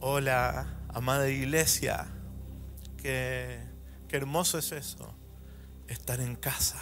[0.00, 2.06] Hola, amada iglesia.
[3.02, 3.58] Qué,
[4.06, 5.12] qué hermoso es eso,
[5.88, 6.80] estar en casa.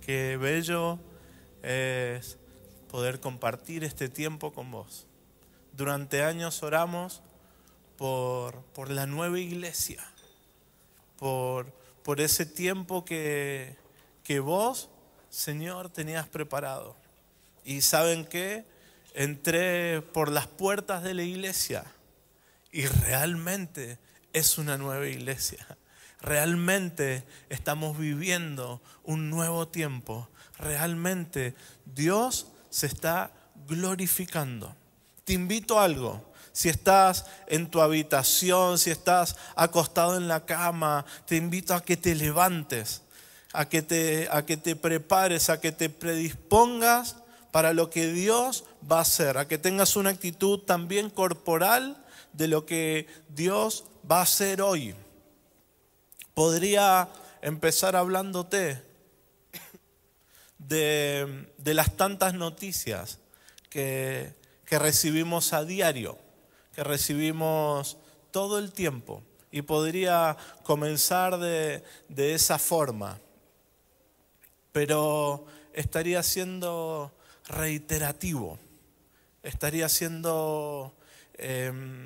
[0.00, 0.98] Qué bello
[1.62, 2.36] es
[2.90, 5.06] poder compartir este tiempo con vos.
[5.74, 7.22] Durante años oramos
[7.96, 10.04] por, por la nueva iglesia,
[11.20, 11.66] por,
[12.02, 13.76] por ese tiempo que,
[14.24, 14.90] que vos,
[15.30, 16.96] Señor, tenías preparado.
[17.64, 18.64] Y saben qué?
[19.14, 21.84] Entré por las puertas de la iglesia
[22.72, 23.98] y realmente
[24.32, 25.66] es una nueva iglesia.
[26.20, 30.28] Realmente estamos viviendo un nuevo tiempo.
[30.58, 31.54] Realmente
[31.84, 33.30] Dios se está
[33.66, 34.74] glorificando.
[35.24, 36.24] Te invito a algo.
[36.52, 41.96] Si estás en tu habitación, si estás acostado en la cama, te invito a que
[41.96, 43.02] te levantes,
[43.52, 47.16] a que te, a que te prepares, a que te predispongas
[47.52, 52.04] para lo que Dios va a hacer, a que tengas una actitud también corporal
[52.38, 54.94] de lo que Dios va a hacer hoy.
[56.34, 57.08] Podría
[57.42, 58.80] empezar hablándote
[60.58, 63.18] de, de las tantas noticias
[63.68, 64.32] que,
[64.64, 66.16] que recibimos a diario,
[66.74, 67.96] que recibimos
[68.30, 69.22] todo el tiempo.
[69.50, 73.18] Y podría comenzar de, de esa forma,
[74.72, 77.10] pero estaría siendo
[77.48, 78.58] reiterativo,
[79.42, 80.92] estaría siendo
[81.38, 81.97] em,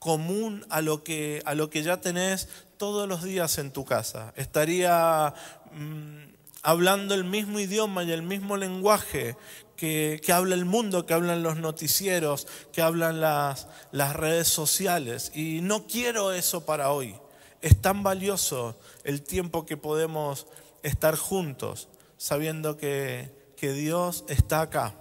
[0.00, 2.48] común a lo, que, a lo que ya tenés
[2.78, 4.32] todos los días en tu casa.
[4.34, 5.34] Estaría
[5.72, 9.36] mm, hablando el mismo idioma y el mismo lenguaje
[9.76, 15.32] que, que, habla el mundo, que hablan los noticieros, que hablan las, las redes sociales.
[15.34, 17.14] Y no quiero eso para hoy.
[17.60, 20.46] Es tan valioso el tiempo que podemos
[20.82, 24.94] estar juntos, sabiendo que, que Dios está acá.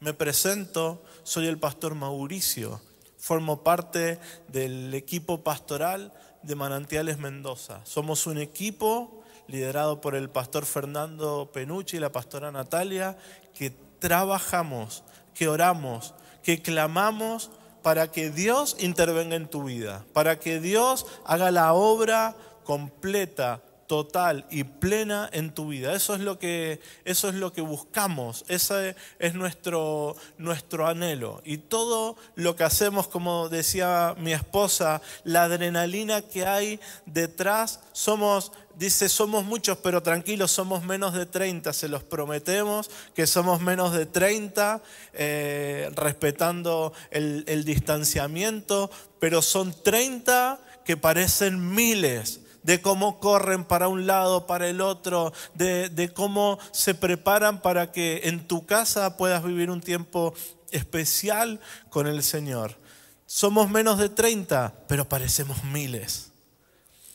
[0.00, 2.82] Me presento, soy el pastor Mauricio,
[3.26, 6.12] formo parte del equipo pastoral
[6.44, 7.80] de Manantiales Mendoza.
[7.82, 13.18] Somos un equipo liderado por el pastor Fernando Penucci y la pastora Natalia,
[13.52, 15.02] que trabajamos,
[15.34, 16.14] que oramos,
[16.44, 17.50] que clamamos
[17.82, 24.46] para que Dios intervenga en tu vida, para que Dios haga la obra completa, total
[24.50, 25.94] y plena en tu vida.
[25.94, 31.40] Eso es lo que, eso es lo que buscamos, ese es nuestro, nuestro anhelo.
[31.44, 38.52] Y todo lo que hacemos, como decía mi esposa, la adrenalina que hay detrás, somos,
[38.76, 43.92] dice, somos muchos, pero tranquilos, somos menos de 30, se los prometemos que somos menos
[43.92, 44.82] de 30,
[45.14, 53.86] eh, respetando el, el distanciamiento, pero son 30 que parecen miles de cómo corren para
[53.86, 59.16] un lado, para el otro, de, de, cómo se preparan para que en tu casa
[59.16, 60.34] puedas vivir un tiempo
[60.72, 61.60] especial
[61.90, 62.76] con el Señor.
[63.24, 66.32] Somos menos de 30, pero parecemos miles.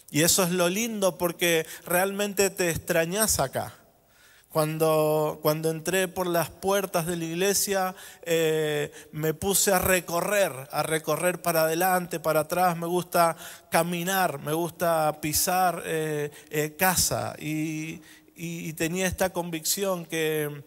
[0.10, 3.74] Y eso es lo lindo porque realmente te extrañas acá.
[4.52, 10.84] Cuando, cuando entré por las puertas de la iglesia, eh, me puse a recorrer, a
[10.84, 12.76] recorrer para adelante, para atrás.
[12.76, 13.38] Me gusta
[13.70, 17.34] caminar, me gusta pisar eh, eh, casa.
[17.40, 18.02] Y,
[18.36, 20.64] y, tenía esta convicción que,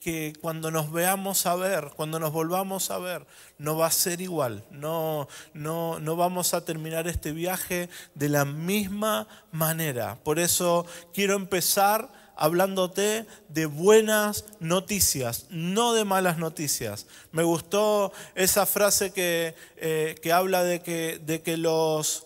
[0.00, 3.24] que cuando nos veamos a ver, cuando nos volvamos a ver,
[3.56, 4.64] no va a ser igual.
[4.72, 10.18] No, no, no vamos a terminar este viaje de la misma manera.
[10.24, 17.06] Por eso quiero empezar hablándote de buenas noticias, no de malas noticias.
[17.32, 22.24] Me gustó esa frase que, eh, que habla de que, de que los,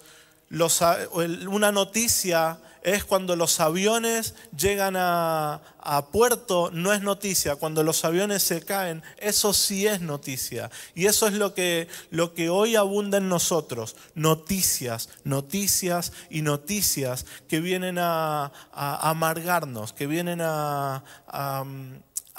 [0.51, 0.81] los,
[1.49, 5.61] una noticia es cuando los aviones llegan a,
[6.13, 7.57] puerto, no es noticia.
[7.57, 10.71] Cuando los aviones se caen, eso sí es noticia.
[10.95, 13.97] Y eso es lo que, lo que hoy abunda en nosotros.
[14.15, 21.03] Noticias, noticias y noticias que vienen a, amargarnos, que vienen a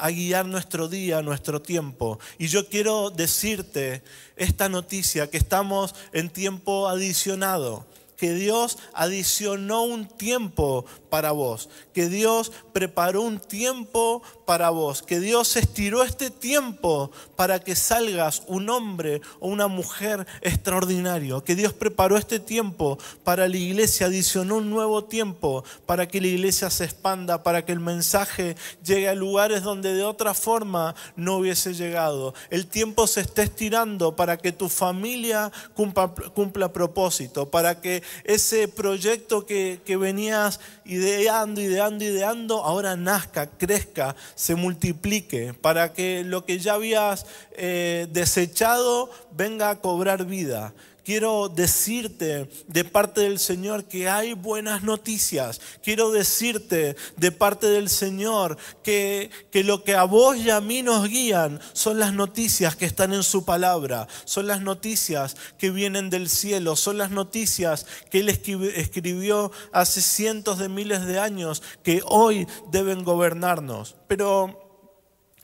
[0.10, 2.20] guiar nuestro día, nuestro tiempo.
[2.38, 4.04] Y yo quiero decirte
[4.36, 7.86] esta noticia, que estamos en tiempo adicionado
[8.24, 15.20] que Dios adicionó un tiempo para vos, que Dios preparó un tiempo para vos, que
[15.20, 21.74] Dios estiró este tiempo para que salgas un hombre o una mujer extraordinario, que Dios
[21.74, 26.86] preparó este tiempo para la iglesia, adicionó un nuevo tiempo para que la iglesia se
[26.86, 28.56] expanda, para que el mensaje
[28.86, 32.34] llegue a lugares donde de otra forma no hubiese llegado.
[32.50, 38.68] El tiempo se está estirando para que tu familia cumpla, cumpla propósito, para que ese
[38.68, 46.60] proyecto que, venías ideando, ideando, ideando, ahora nazca, crezca, se multiplique, para que lo que
[46.60, 54.10] ya habías eh, desechado venga a cobrar vida quiero decirte de parte del Señor que
[54.10, 55.62] hay buenas noticias.
[55.84, 60.82] Quiero decirte de parte del Señor que, que, lo que a vos y a mí
[60.82, 66.10] nos guían son las noticias que están en su palabra, son las noticias que vienen
[66.10, 72.02] del cielo, son las noticias que Él escribió hace cientos de miles de años que
[72.06, 73.96] hoy deben gobernarnos.
[74.08, 74.88] Pero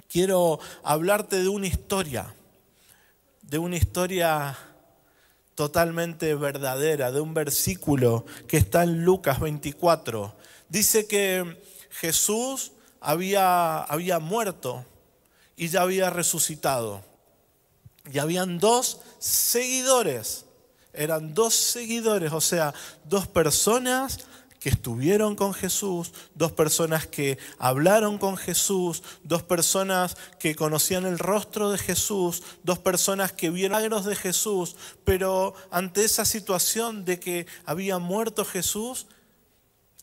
[0.10, 2.34] quiero hablarte de una historia,
[3.42, 4.58] de una historia
[5.60, 10.34] totalmente verdadera de un versículo que está en Lucas 24.
[10.70, 12.72] Dice que Jesús
[13.02, 14.86] había, había muerto
[15.58, 17.04] y ya había resucitado.
[18.10, 20.46] Y habían dos seguidores.
[20.94, 22.74] Eran dos seguidores, o sea,
[23.04, 24.29] dos personas
[24.60, 31.18] que estuvieron con Jesús, dos personas que hablaron con Jesús, dos personas que conocían el
[31.18, 37.20] rostro de Jesús, dos personas que vieron milagros de Jesús, pero ante esa situación de
[37.20, 39.06] que había muerto Jesús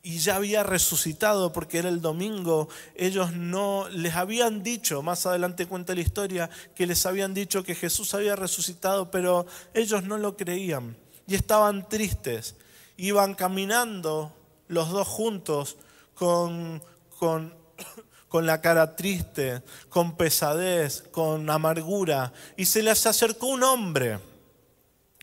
[0.04, 5.66] y ya había resucitado porque era el domingo, ellos no les habían dicho, más adelante
[5.66, 10.36] cuenta la historia, que les habían dicho que Jesús había resucitado, pero ellos no lo
[10.36, 12.54] creían y estaban tristes.
[12.96, 14.32] Iban caminando
[14.68, 15.76] los dos juntos
[16.14, 16.82] con,
[17.18, 17.54] con,
[18.28, 22.32] con la cara triste, con pesadez, con amargura.
[22.56, 24.18] Y se les acercó un hombre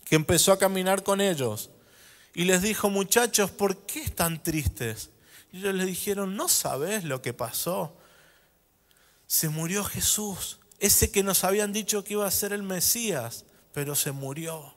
[0.06, 1.69] que empezó a caminar con ellos
[2.34, 5.10] y les dijo, muchachos, ¿por qué están tristes?
[5.51, 7.95] Y ellos les dijeron, no sabes lo que pasó.
[9.28, 13.95] Se murió Jesús, ese que nos habían dicho que iba a ser el Mesías, pero
[13.95, 14.75] se murió.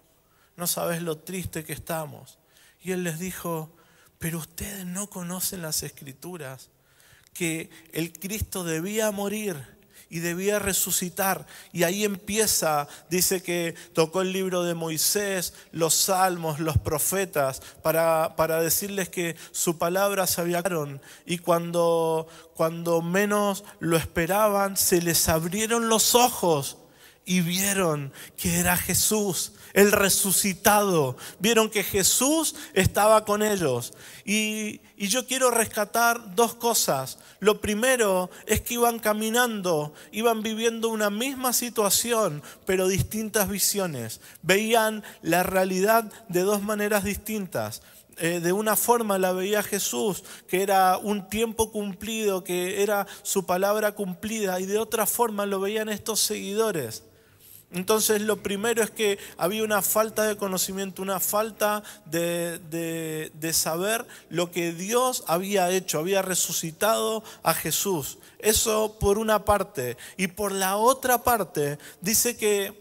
[0.56, 2.38] No sabes lo triste que estamos.
[2.82, 3.70] Y él les dijo,
[4.18, 6.70] pero ustedes no conocen las escrituras,
[7.32, 9.76] que el Cristo debía morir
[10.08, 11.46] y debía resucitar.
[11.72, 18.36] Y ahí empieza, dice que tocó el libro de Moisés, los salmos, los profetas, para,
[18.36, 20.62] para decirles que su palabra se había
[21.26, 26.78] y cuando, cuando menos lo esperaban, se les abrieron los ojos
[27.28, 31.16] y vieron que era Jesús, el resucitado.
[31.40, 33.92] Vieron que Jesús estaba con ellos.
[34.24, 37.18] Y, y, yo quiero rescatar dos cosas.
[37.40, 44.20] Lo primero es que iban caminando, iban viviendo una misma situación, pero distintas visiones.
[44.42, 47.82] Veían la realidad de dos maneras distintas.
[48.18, 53.44] Eh, de una forma la veía Jesús, que era un tiempo cumplido, que era su
[53.44, 57.02] palabra cumplida, y de otra forma lo veían estos seguidores.
[57.76, 64.50] Entonces lo primero es que había una falta de conocimiento, una falta de, saber lo
[64.50, 68.16] que Dios había hecho, había resucitado a Jesús.
[68.38, 69.98] Eso por una parte.
[70.16, 72.72] Y por la otra parte dice que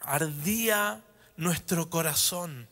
[0.00, 1.04] ardía
[1.36, 2.69] nuestro corazón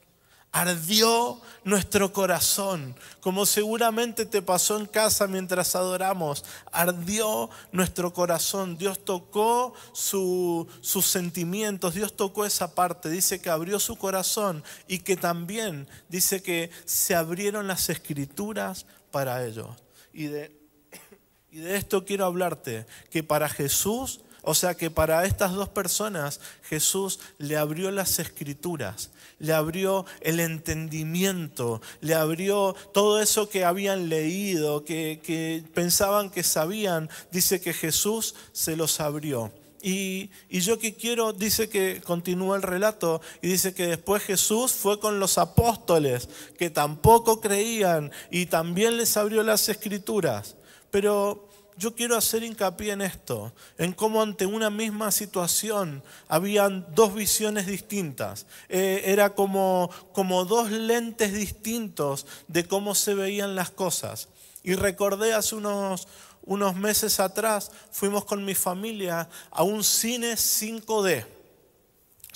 [0.52, 9.04] ardió nuestro corazón, como seguramente te pasó en casa mientras adoramos, ardió nuestro corazón, Dios
[9.04, 10.66] tocó sus
[11.04, 16.70] sentimientos, Dios tocó esa parte, dice que abrió su corazón y que también dice que
[16.86, 19.68] se abrieron las escrituras para ellos.
[20.12, 20.58] Y de,
[21.50, 26.40] y de esto quiero hablarte, que para Jesús o sea que para estas dos personas
[26.62, 34.08] Jesús le abrió las escrituras, le abrió el entendimiento, le abrió todo eso que habían
[34.08, 37.08] leído, que, pensaban que sabían.
[37.30, 39.52] Dice que Jesús se los abrió.
[39.80, 44.72] Y, y, yo que quiero, dice que continúa el relato y dice que después Jesús
[44.72, 46.28] fue con los apóstoles
[46.58, 50.56] que tampoco creían y también les abrió las escrituras.
[50.90, 51.47] Pero
[51.78, 57.66] yo quiero hacer hincapié en esto, en cómo ante una misma situación habían dos visiones
[57.66, 58.46] distintas.
[58.68, 64.28] Eh, era como, como dos lentes distintos de cómo se veían las cosas.
[64.64, 66.08] Y recordé hace unos,
[66.42, 71.37] unos meses atrás, fuimos con mi familia a un cine 5D.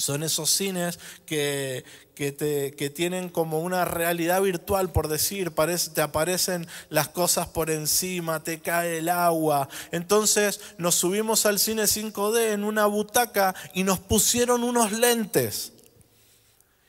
[0.02, 1.84] Son esos cines que,
[2.16, 5.52] que, te, que, tienen como una realidad virtual, por decir,
[5.94, 9.68] te aparecen las cosas por encima, te cae el agua.
[9.92, 15.72] Entonces nos subimos al cine 5D en una butaca y nos pusieron unos lentes.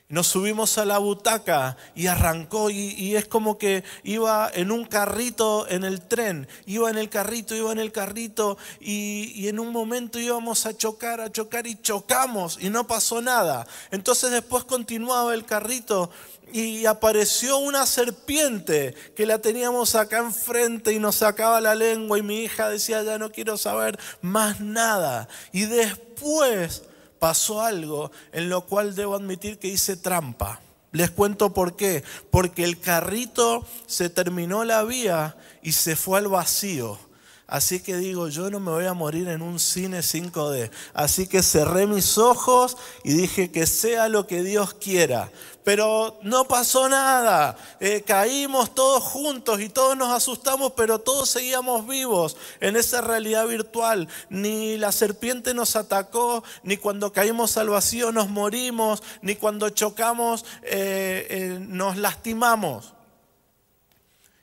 [0.10, 5.68] Nos subimos a la butaca y arrancó y, es como que iba en un carrito
[5.68, 9.72] en el tren, iba en el carrito, iba en el carrito y, y, en un
[9.72, 13.66] momento íbamos a chocar, a chocar y chocamos y no pasó nada.
[13.92, 16.12] Entonces después continuaba el carrito
[16.52, 22.22] y apareció una serpiente que la teníamos acá enfrente y nos sacaba la lengua y
[22.22, 25.28] mi hija decía, ya no quiero saber más nada.
[25.52, 26.84] Y después
[27.24, 30.60] pasó algo en lo cual debo admitir que hice trampa.
[30.92, 32.04] Les cuento por qué.
[32.30, 37.00] Porque el carrito se terminó la vía y se fue al vacío.
[37.48, 40.70] Así que digo, yo no me voy a morir en un cine 5D.
[40.94, 42.76] Así que cerré mis ojos
[43.06, 45.32] y dije que sea lo que Dios quiera.
[45.64, 47.58] Pero no pasó nada.
[47.80, 53.48] Eh, caímos todos juntos y todos nos asustamos, pero todos seguíamos vivos en esa realidad
[53.48, 54.08] virtual.
[54.30, 60.46] Ni la serpiente nos atacó, ni cuando caímos al vacío nos morimos, ni cuando chocamos
[60.64, 62.94] eh, eh, nos lastimamos.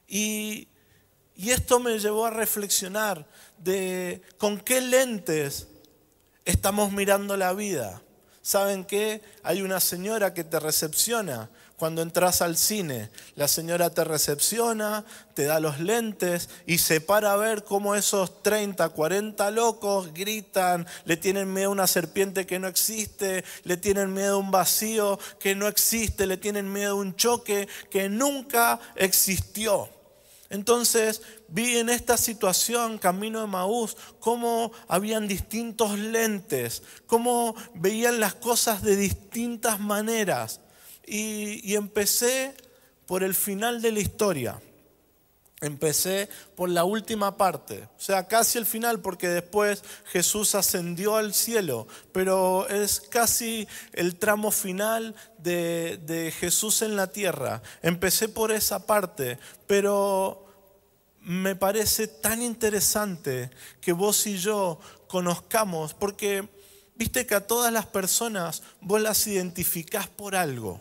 [0.09, 0.69] Y
[1.41, 5.69] y esto me llevó a reflexionar de con qué lentes
[6.45, 8.03] estamos mirando la vida.
[8.43, 9.23] ¿Saben qué?
[9.43, 13.11] Hay una señora que te recepciona cuando entras al cine.
[13.37, 15.05] La señora te recepciona,
[15.35, 20.87] te da los lentes y se para a ver cómo esos 30, 40 locos gritan,
[21.05, 25.19] le tienen miedo a una serpiente que no existe, le tienen miedo a un vacío
[25.39, 29.89] que no existe, le tienen miedo a un choque que nunca existió.
[30.51, 38.35] Entonces vi en esta situación, camino de Maús, cómo habían distintos lentes, cómo veían las
[38.35, 40.61] cosas de distintas maneras.
[41.07, 42.55] Y, y empecé
[43.07, 44.61] por el final de la historia.
[45.63, 51.35] Empecé por la última parte, o sea, casi el final, porque después Jesús ascendió al
[51.35, 57.61] cielo, pero es casi el tramo final de, de, Jesús en la tierra.
[57.83, 60.47] Empecé por esa parte, pero
[61.21, 63.51] me parece tan interesante
[63.83, 66.49] que vos y yo conozcamos, porque
[66.95, 70.81] viste que a todas las personas vos las identificás por algo.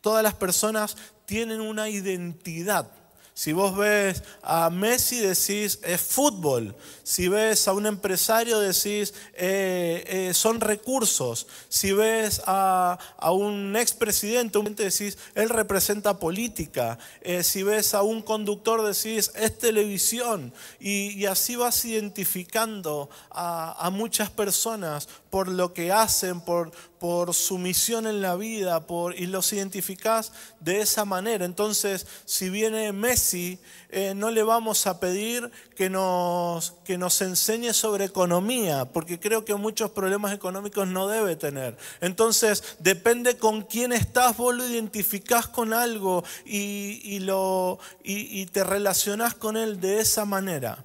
[0.00, 2.90] Todas las personas tienen una identidad.
[3.36, 6.74] Si vos ves a Messi decís es fútbol.
[7.02, 11.46] Si ves a un empresario decís eh, eh, son recursos.
[11.68, 12.98] Si ves a,
[13.30, 16.98] un expresidente decís él representa política.
[17.20, 20.54] Eh, si ves a un conductor decís es televisión.
[20.80, 27.58] Y, así vas identificando a, a muchas personas por lo que hacen, por, por su
[27.58, 31.44] misión en la vida, por, y los identificás de esa manera.
[31.44, 33.58] Entonces, si viene Messi,
[33.90, 39.44] eh, no le vamos a pedir que nos, que nos enseñe sobre economía, porque creo
[39.44, 41.76] que muchos problemas económicos no debe tener.
[42.00, 49.34] Entonces, depende con quién estás, vos lo identificás con algo y, lo, y, te relacionás
[49.34, 50.84] con él de esa manera.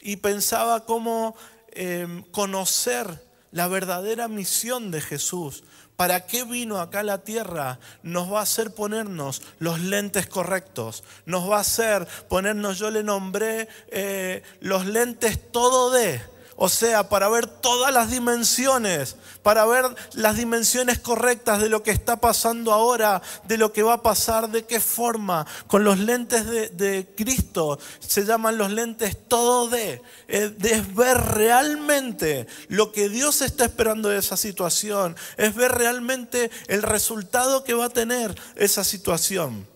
[0.00, 1.36] Y pensaba cómo
[1.72, 5.64] eh, conocer la verdadera misión de Jesús.
[5.96, 7.78] ¿Para qué vino acá a la tierra?
[8.02, 11.04] Nos va a hacer ponernos los lentes correctos.
[11.26, 16.22] Nos va a hacer ponernos, yo le nombré eh, los lentes todo de
[16.62, 21.90] o sea, para ver todas las dimensiones, para ver las dimensiones correctas de lo que
[21.90, 25.46] está pasando ahora, de lo que va a pasar, de qué forma.
[25.68, 30.02] Con los lentes de, Cristo se llaman los lentes todo de.
[30.28, 35.16] Es ver realmente lo que Dios está esperando de esa situación.
[35.38, 39.66] Es ver realmente el resultado que va a tener esa situación.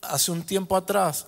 [0.00, 1.26] Hace un tiempo atrás,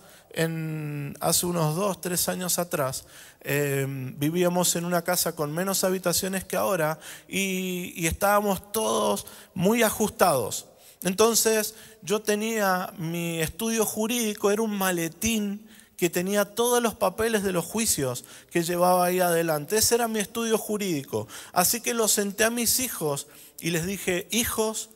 [1.20, 3.04] hace unos dos, tres años atrás,
[3.44, 10.66] eh, vivíamos en una casa con menos habitaciones que ahora y, estábamos todos muy ajustados.
[11.02, 17.52] Entonces yo tenía mi estudio jurídico, era un maletín que tenía todos los papeles de
[17.52, 19.76] los juicios que llevaba ahí adelante.
[19.76, 21.26] Ese era mi estudio jurídico.
[21.52, 23.26] Así que lo senté a mis hijos
[23.60, 24.90] y les dije, hijos,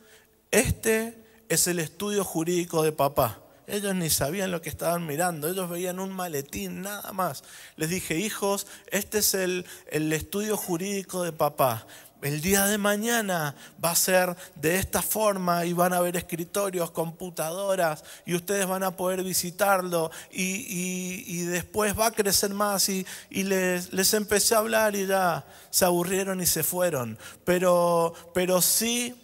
[0.52, 3.40] este es el estudio jurídico de papá.
[3.66, 7.42] Ellos ni sabían lo que estaban mirando, ellos veían un maletín, nada más.
[7.76, 11.86] Les dije, hijos, este es el, el estudio jurídico de papá.
[12.22, 13.54] El día de mañana
[13.84, 18.84] va a ser de esta forma y van a haber escritorios, computadoras y ustedes van
[18.84, 24.54] a poder visitarlo y, y, después va a crecer más y, y les, les, empecé
[24.54, 27.18] a hablar y ya se aburrieron y se fueron.
[27.44, 29.14] Pero, pero sí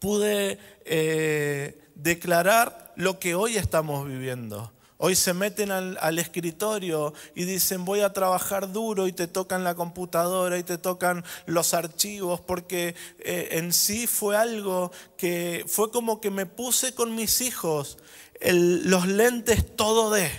[0.00, 0.58] pude...
[0.84, 4.72] Eh, declarar lo que hoy estamos viviendo.
[5.04, 9.74] Hoy se meten al, escritorio y dicen voy a trabajar duro y te tocan la
[9.74, 16.20] computadora y te tocan los archivos porque eh, en sí fue algo que fue como
[16.20, 17.98] que me puse con mis hijos
[18.40, 20.30] los lentes todo de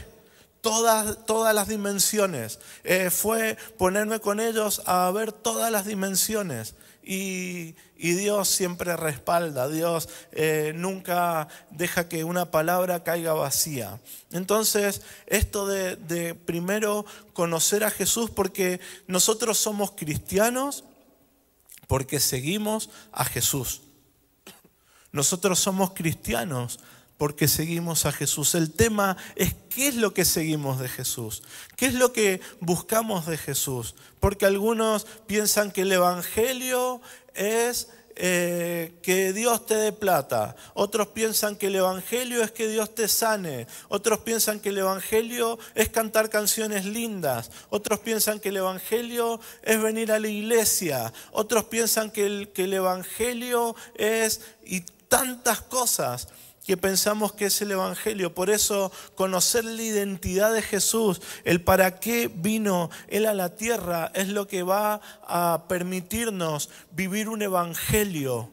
[0.63, 2.59] todas, todas las dimensiones.
[2.83, 6.75] Eh, fue ponerme con ellos a ver todas las dimensiones.
[7.03, 7.75] Y,
[8.11, 13.99] Dios siempre respalda, Dios eh, nunca deja que una palabra caiga vacía.
[14.31, 20.83] Entonces, esto de primero conocer a Jesús, porque nosotros somos cristianos,
[21.87, 23.81] porque seguimos a Jesús.
[25.11, 26.79] Nosotros somos cristianos
[27.17, 28.55] porque seguimos a Jesús.
[28.55, 31.43] El tema es qué es lo que seguimos de Jesús,
[31.77, 36.99] qué es lo que buscamos de Jesús, porque algunos piensan que el Evangelio
[37.33, 42.93] es eh, que Dios te dé plata, otros piensan que el Evangelio es que Dios
[42.93, 48.57] te sane, otros piensan que el Evangelio es cantar canciones lindas, otros piensan que el
[48.57, 54.81] Evangelio es venir a la iglesia, otros piensan que el, que el Evangelio es y
[55.07, 56.27] tantas cosas
[56.65, 58.33] que pensamos que es el Evangelio.
[58.33, 64.11] Por eso conocer la identidad de Jesús, el para qué vino Él a la tierra,
[64.15, 68.51] es lo que va a permitirnos vivir un Evangelio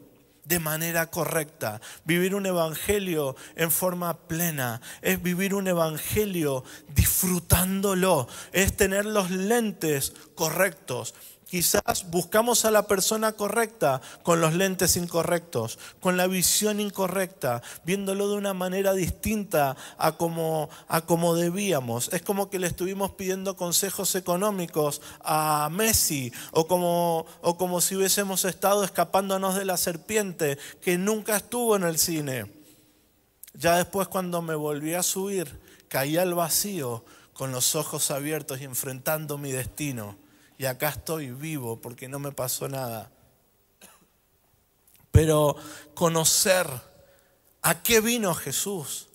[0.51, 8.77] de manera correcta, vivir un evangelio en forma plena, es vivir un evangelio disfrutándolo, es
[8.77, 11.15] tener los lentes correctos,
[11.51, 18.29] Quizás buscamos a la persona correcta con los lentes incorrectos, con la visión incorrecta, viéndolo
[18.29, 21.03] de una manera distinta a como, a
[21.35, 22.09] debíamos.
[22.13, 27.97] Es como que le estuvimos pidiendo consejos económicos a Messi o como, o como si
[27.97, 32.47] hubiésemos estado escapándonos de la serpiente que nunca estuvo en el cine.
[33.55, 38.65] Ya después cuando me volví a subir, caí al vacío con los ojos abiertos y
[38.67, 40.30] enfrentando mi destino
[40.61, 43.11] y acá estoy vivo porque no me pasó nada.
[45.11, 45.57] Pero
[45.95, 46.67] conocer
[47.63, 49.09] a qué vino Jesús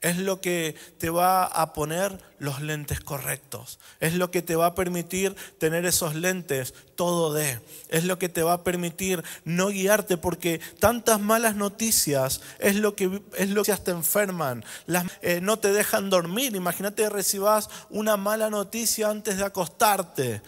[0.00, 3.78] es lo que te va a poner los lentes correctos.
[4.00, 7.60] Es lo que te va a permitir tener esos lentes todo de.
[7.88, 12.96] Es lo que te va a permitir no guiarte porque tantas malas noticias es lo
[12.96, 14.64] que es lo que te enferman,
[15.20, 16.56] eh, no te dejan dormir.
[16.56, 20.40] Imagínate que recibas una mala noticia antes de acostarte.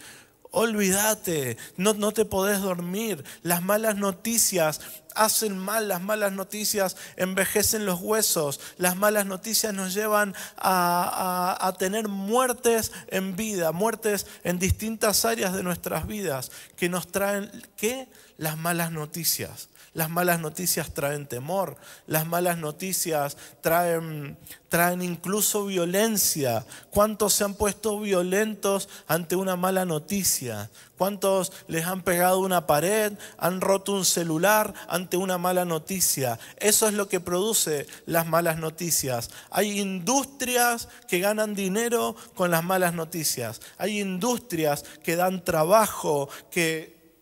[0.51, 3.23] Olvídate, no, no te podés dormir.
[3.43, 4.81] Las malas noticias
[5.13, 11.73] hacen mal, las malas noticias envejecen los huesos, las malas noticias nos llevan a, a,
[11.73, 18.07] tener muertes en vida, muertes en distintas áreas de nuestras vidas que nos traen, ¿qué?
[18.37, 19.69] Las malas noticias.
[19.93, 24.37] Las malas noticias traen temor, las malas noticias traen,
[24.69, 26.65] traen incluso violencia.
[26.91, 30.69] ¿Cuántos se han puesto violentos ante una mala noticia?
[30.97, 36.37] ¿Cuántos les han pegado una pared, han roto un celular ante una mala noticia?
[36.57, 39.31] Eso es lo que produce las malas noticias.
[39.49, 43.61] Hay industrias que ganan dinero con las malas noticias.
[43.77, 47.17] Hay industrias que dan trabajo, que,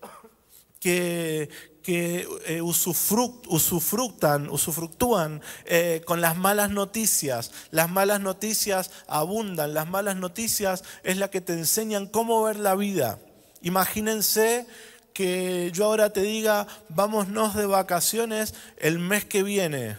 [0.80, 7.54] que, que eh, usufructan, usufructúan eh, con las malas noticias.
[7.72, 12.76] Las malas noticias abundan, las malas noticias es la que te enseñan cómo ver la
[12.76, 13.20] vida.
[13.62, 14.68] Imagínense
[15.14, 19.98] que yo ahora te diga, vámonos de vacaciones el mes que viene.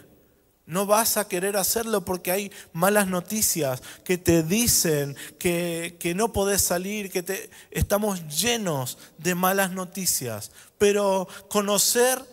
[0.67, 6.35] No vas a querer hacerlo porque hay malas noticias que te dicen que, que, no
[6.35, 10.51] podés salir, que te, estamos llenos de malas noticias.
[10.79, 12.25] Pero conocer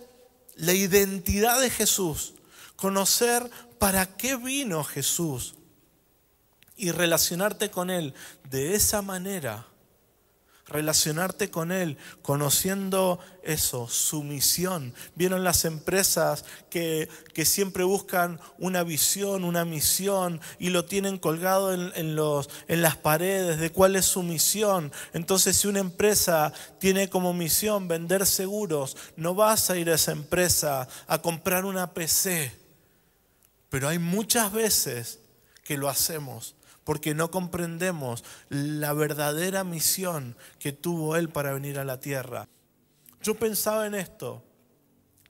[0.56, 2.34] la identidad de Jesús,
[2.76, 5.56] conocer para qué vino Jesús
[6.78, 8.14] y relacionarte con Él
[8.50, 9.68] de esa manera
[10.68, 14.94] relacionarte con Él, conociendo eso, su misión.
[15.14, 21.74] Vieron las empresas que, que siempre buscan una visión, una misión y lo tienen colgado
[21.74, 24.92] en, los, en las paredes de cuál es su misión.
[25.14, 30.14] Entonces, si una empresa tiene como misión vender seguros, no vas a ir a esa
[30.14, 32.52] empresa a comprar una PC.
[33.70, 35.20] Pero hay muchas veces
[35.64, 41.84] que lo hacemos porque no comprendemos la verdadera misión que tuvo Él para venir a
[41.84, 42.48] la tierra.
[43.22, 44.44] Yo pensaba en esto,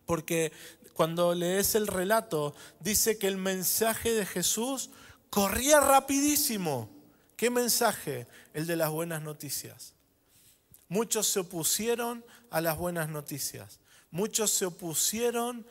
[0.06, 0.52] porque
[0.94, 4.92] cuando lees el relato, dice que el mensaje de Jesús
[5.30, 6.90] corría rapidísimo.
[7.38, 8.28] ¿Qué mensaje?
[8.54, 9.94] El de las buenas noticias.
[10.90, 13.80] Muchos se opusieron a las buenas noticias.
[14.12, 15.66] Muchos se opusieron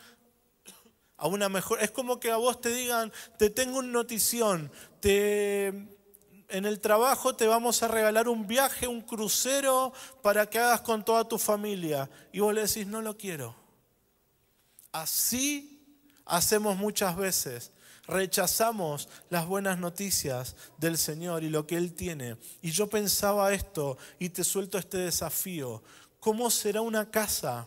[1.24, 1.82] a una mejor.
[1.82, 7.34] Es como que a vos te digan, te tengo una notición, te, en el trabajo
[7.34, 12.10] te vamos a regalar un viaje, un crucero para que hagas con toda tu familia.
[12.30, 13.56] Y vos le decís, no lo quiero.
[14.92, 15.82] Así
[16.26, 17.72] hacemos muchas veces.
[18.06, 22.36] Rechazamos las buenas noticias del Señor y lo que Él tiene.
[22.60, 25.82] Y yo pensaba esto y te suelto este desafío.
[26.20, 27.66] ¿Cómo será una casa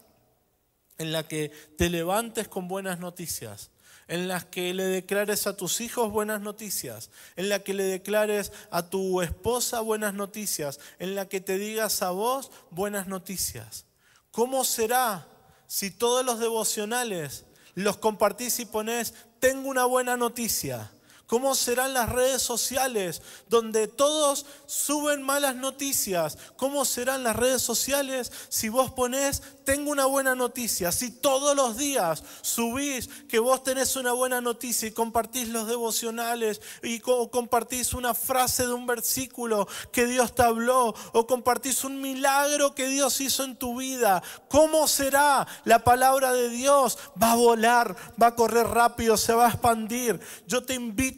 [0.98, 3.72] en la que te levantes con buenas noticias?
[4.08, 8.52] en las que le declares a tus hijos buenas noticias, en la que le declares
[8.72, 13.86] a tu esposa buenas noticias, en la que te digas a vos buenas noticias.
[14.32, 15.28] ¿Cómo será
[15.68, 20.92] si todos los devocionales los compartís y ponés, tengo una buena noticia?
[21.28, 26.38] ¿Cómo serán las redes sociales donde todos suben malas noticias?
[26.56, 30.94] ¿Cómo serán las redes sociales si vos ponés, tengo una buena noticia?
[30.94, 36.62] Si todos los días subís que vos tenés una buena noticia y compartís los devocionales
[36.82, 42.74] y compartís una frase de un versículo que Dios te habló o compartís un milagro
[42.74, 46.98] que Dios hizo en tu vida, ¿cómo será la palabra de Dios?
[47.22, 50.22] Va a volar, va a correr rápido, se va a expandir.
[50.48, 51.17] Yo te invito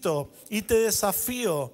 [0.50, 1.74] y te desafío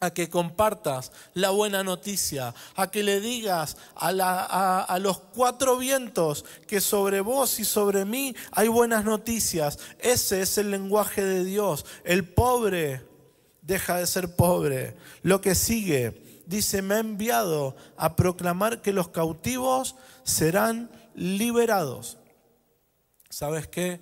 [0.00, 6.44] a que compartas la buena noticia, a que le digas a, a, los cuatro vientos
[6.66, 9.78] que sobre vos y sobre mí hay buenas noticias.
[9.98, 11.84] Ese es el lenguaje de Dios.
[12.04, 13.06] El pobre
[13.60, 14.96] deja de ser pobre.
[15.22, 22.16] Lo que sigue, dice, me ha enviado a proclamar que los cautivos serán liberados.
[23.28, 24.00] ¿Sabes qué?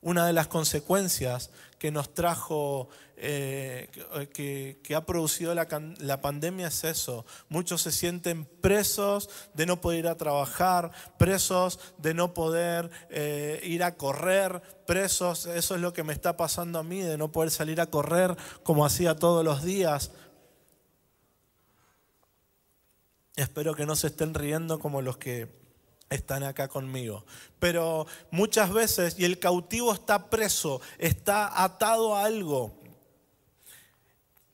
[0.00, 1.50] Una de las consecuencias
[1.82, 3.90] que nos trajo, eh,
[4.32, 7.26] que, ha producido la, pandemia es eso.
[7.48, 13.60] Muchos se sienten presos de no poder ir a trabajar, presos de no poder eh,
[13.64, 17.32] ir a correr, presos, eso es lo que me está pasando a mí, de no
[17.32, 20.12] poder salir a correr como hacía todos los días.
[23.34, 25.61] Espero que no se estén riendo como los que
[26.14, 27.24] están acá conmigo.
[27.58, 32.72] Pero muchas veces, y el cautivo está preso, está atado a algo.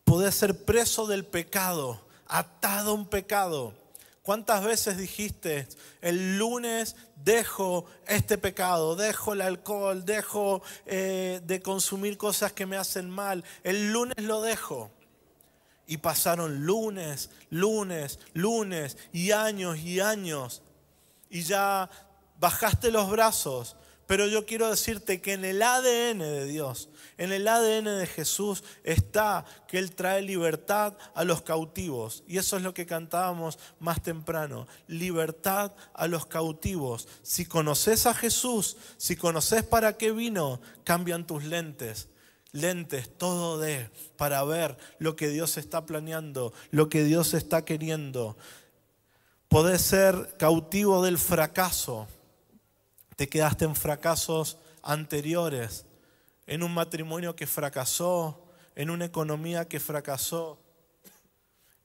[0.04, 3.74] Puede ser preso del pecado, atado a un pecado.
[4.22, 5.66] ¿Cuántas veces dijiste,
[6.02, 12.76] el lunes dejo este pecado, dejo el alcohol, dejo eh, de consumir cosas que me
[12.76, 14.90] hacen mal, el lunes lo dejo?
[15.86, 20.62] Y pasaron lunes, lunes, lunes y años y años
[21.30, 21.90] y ya
[22.38, 26.88] bajaste los brazos, pero yo quiero decirte que en el ADN de Dios,
[27.18, 32.24] en el ADN de Jesús está que Él trae libertad a los cautivos.
[32.26, 37.06] Y eso es lo que cantábamos más temprano, libertad a los cautivos.
[37.22, 42.08] Si conoces a Jesús, si conoces para qué vino, cambian tus lentes
[42.52, 48.36] lentes, todo de, para ver lo que Dios está planeando, lo que Dios está queriendo.
[49.48, 52.06] Podés ser cautivo del fracaso.
[53.16, 55.86] Te quedaste en fracasos anteriores,
[56.46, 60.60] en un matrimonio que fracasó, en una economía que fracasó,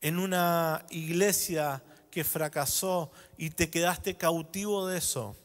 [0.01, 5.37] en una iglesia que fracasó y te quedaste cautivo de eso.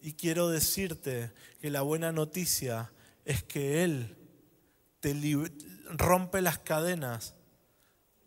[0.00, 1.32] Y quiero decirte
[1.62, 2.92] que la buena noticia
[3.24, 4.16] es que Él
[5.00, 5.16] te
[5.96, 7.34] rompe las cadenas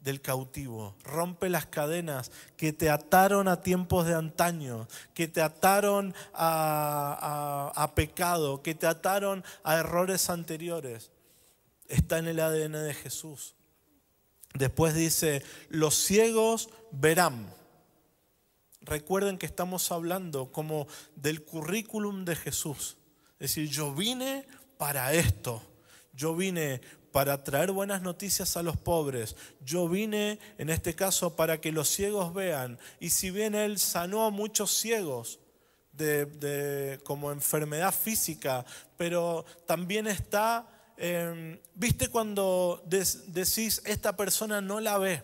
[0.02, 6.14] del cautivo, rompe las cadenas que te ataron a tiempos de antaño, que te ataron
[6.34, 11.12] a, pecado, que te ataron a errores anteriores.
[11.88, 13.56] Está en el ADN de Jesús.
[14.54, 17.54] Después dice, los ciegos verán.
[18.82, 22.98] Recuerden que estamos hablando como del currículum de Jesús.
[23.34, 25.62] Es decir, yo vine para esto.
[26.14, 29.36] Yo vine para traer buenas noticias a los pobres.
[29.64, 32.80] Yo vine, en este caso, para que los ciegos vean.
[33.00, 35.40] Y si bien Él sanó a muchos ciegos
[37.04, 38.66] como enfermedad física,
[38.98, 45.24] pero también está, em, viste cuando decís, esta persona no la ve.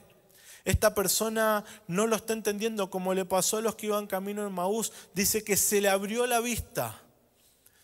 [0.65, 4.52] Esta persona no lo está entendiendo como le pasó a los que iban camino en
[4.52, 4.91] Maús.
[5.13, 7.02] Dice que se le abrió la vista.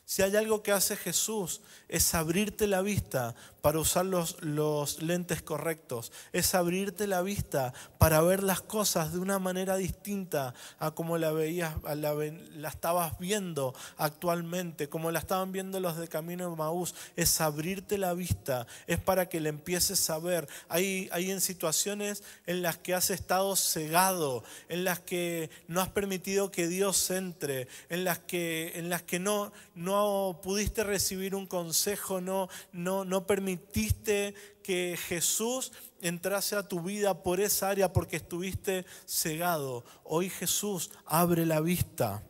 [0.05, 1.61] Si hay algo que hace Jesús
[1.93, 8.19] es abrirte la vista para usar los, los, lentes correctos, es abrirte la vista para
[8.21, 13.75] ver las cosas de una manera distinta a como la veías, la, la estabas viendo
[13.97, 18.99] actualmente, como la estaban viendo los de Camino de Maús, es abrirte la vista, es
[18.99, 20.49] para que le empieces a ver.
[20.69, 25.89] Hay, hay en situaciones en las que has estado cegado, en las que no has
[25.89, 31.47] permitido que Dios entre, en las que, en las que no no pudiste recibir un
[31.47, 31.82] consejo,
[32.21, 38.85] no, no, no permitiste que Jesús entrase a tu vida por esa área porque estuviste
[39.05, 39.83] cegado.
[40.03, 42.23] Hoy Jesús abre la vista.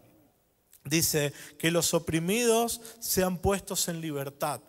[0.86, 4.62] Dice que los oprimidos sean puestos en libertad.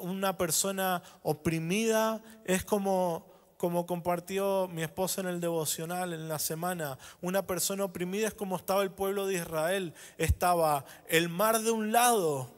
[0.00, 6.98] una persona oprimida es como como compartió mi esposa en el devocional en la semana,
[7.22, 9.94] una persona oprimida es como estaba el pueblo de Israel.
[10.18, 12.55] Estaba el mar de un lado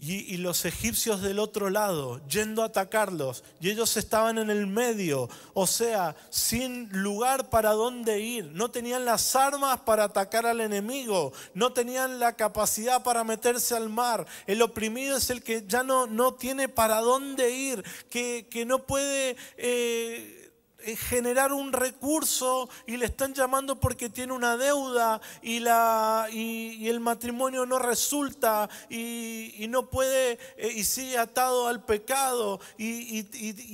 [0.00, 5.28] y, los egipcios del otro lado, yendo a atacarlos, y ellos estaban en el medio,
[5.54, 11.32] o sea, sin lugar para dónde ir, no tenían las armas para atacar al enemigo,
[11.52, 14.24] no tenían la capacidad para meterse al mar.
[14.46, 18.86] El oprimido es el que ya no, no tiene para dónde ir, que, que no
[18.86, 19.36] puede...
[19.56, 20.47] Eh,
[20.96, 27.00] generar un recurso y le están llamando porque tiene una deuda y, la, y, el
[27.00, 32.60] matrimonio no resulta y, no puede eh, y sigue atado al pecado.
[32.78, 33.26] Y,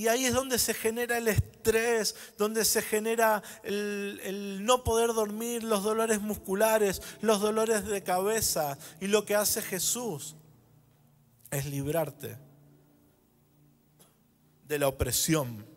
[0.09, 5.63] ahí es donde se genera el estrés, donde se genera el, el no poder dormir,
[5.63, 8.79] los dolores musculares, los dolores de cabeza.
[9.01, 10.37] Y lo que hace Jesús
[11.51, 12.39] es librarte
[14.67, 15.74] de la opresión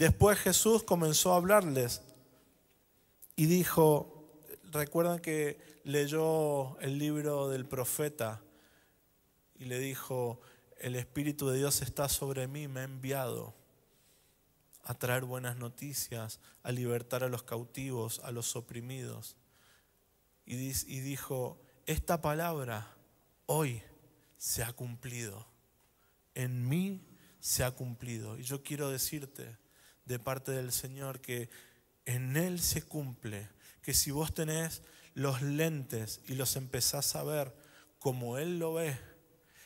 [0.00, 2.00] Después Jesús comenzó a hablarles
[3.36, 4.32] y dijo,
[4.72, 8.40] recuerdan que leyó el libro del profeta
[9.58, 10.40] y le dijo,
[10.78, 13.54] el Espíritu de Dios está sobre mí, me ha enviado
[14.84, 19.36] a traer buenas noticias, a libertar a los cautivos, a los oprimidos.
[20.46, 22.96] Y, dijo, esta palabra
[23.44, 23.82] hoy
[24.38, 25.46] se ha cumplido,
[26.34, 27.06] en mí
[27.38, 28.38] se ha cumplido.
[28.38, 29.59] Y yo quiero decirte,
[30.10, 31.48] de parte del Señor, que
[32.04, 33.48] en Él se cumple,
[33.80, 34.82] que si vos tenés
[35.14, 37.54] los lentes y los empezás a ver
[38.00, 38.98] como Él lo ve,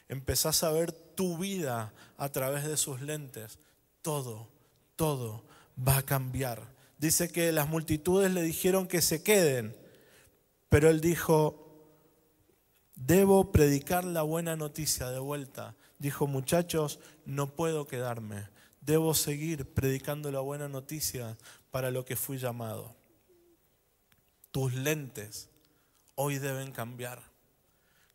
[0.07, 3.59] empezás a ver tu vida a través de sus lentes,
[4.03, 4.51] todo,
[4.97, 6.61] todo va a cambiar.
[6.99, 9.75] Dice que las multitudes le dijeron que se queden,
[10.69, 11.89] pero Él dijo,
[12.97, 15.75] debo predicar la buena noticia de vuelta.
[15.99, 18.53] Dijo, muchachos, no puedo quedarme
[18.85, 21.39] Debo seguir predicando la buena noticia
[21.71, 22.95] para lo que fui llamado.
[24.51, 25.49] Tus lentes
[26.15, 27.23] hoy deben cambiar.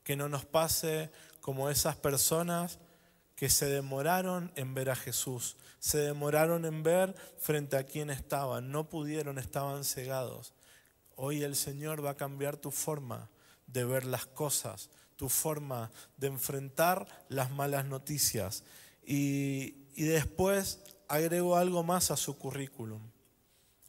[0.04, 2.80] Que no nos pase como esas personas
[3.36, 8.72] que se demoraron en ver a Jesús, se demoraron en ver frente a quién estaban,
[8.72, 10.54] no pudieron, estaban cegados.
[11.16, 13.30] Hoy el Señor va a cambiar tu forma
[13.66, 18.64] de ver las cosas, tu forma de enfrentar las malas noticias.
[19.04, 23.02] Y, y después agrego algo más a su currículum.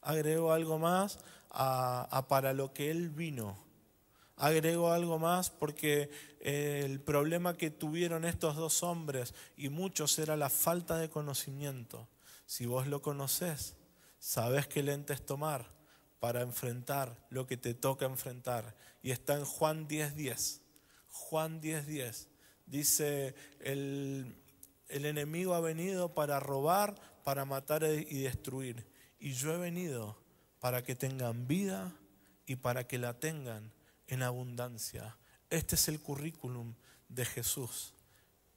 [0.03, 1.20] Agrego algo más
[1.53, 3.57] a, para lo que él vino.
[4.37, 10.37] Agrego algo más porque eh, el problema que tuvieron estos dos hombres y muchos era
[10.37, 12.09] la falta de conocimiento.
[12.44, 13.77] Si vos lo conoces,
[14.18, 15.64] sabes qué lentes tomar
[16.18, 18.75] para enfrentar lo que te toca enfrentar.
[19.01, 20.59] Y está en Juan 10.10.
[21.07, 22.27] Juan 10.10.
[22.66, 24.39] Dice el,
[24.90, 28.87] el enemigo ha venido para robar, para matar y destruir.
[29.18, 30.18] Y yo he venido
[30.61, 31.94] para que tengan vida
[32.46, 33.72] y para que la tengan
[34.07, 35.16] en abundancia.
[35.48, 36.74] Este es el currículum
[37.09, 37.94] de Jesús.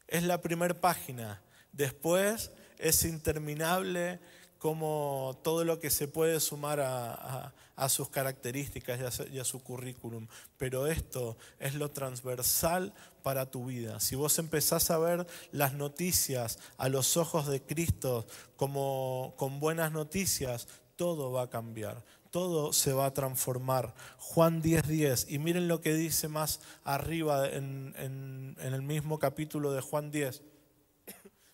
[0.08, 1.42] Es la primera página.
[1.72, 4.20] Después es interminable
[4.64, 7.52] como todo lo que se puede sumar a,
[7.90, 8.98] sus características
[9.30, 10.26] y a, su, currículum.
[10.58, 14.00] Pero esto es lo transversal para tu vida.
[14.00, 19.92] Si vos empezás a ver las noticias a los ojos de Cristo como con buenas
[19.92, 23.94] noticias, todo va a cambiar, todo se va a transformar.
[24.18, 29.74] Juan 10:10, 10, y miren lo que dice más arriba en, en el mismo capítulo
[29.74, 30.42] de Juan 10.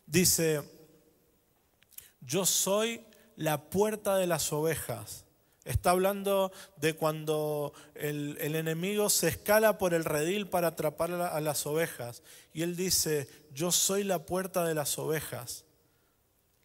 [0.06, 0.79] Dice,
[2.22, 3.06] yo soy
[3.36, 5.26] la puerta de las ovejas.
[5.66, 11.66] Está hablando de cuando el, enemigo se escala por el redil para atrapar a las
[11.66, 12.24] ovejas.
[12.54, 15.66] Y él dice, yo soy la puerta de las ovejas.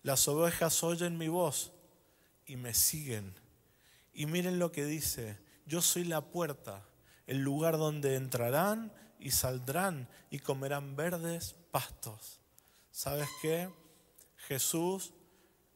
[0.03, 1.73] Las ovejas oyen mi voz
[2.47, 3.35] y me siguen.
[4.13, 6.83] Y miren lo que dice, yo soy la puerta,
[7.27, 12.41] el lugar donde entrarán y saldrán y comerán verdes pastos.
[12.91, 13.69] ¿Sabes qué?
[14.37, 15.13] Jesús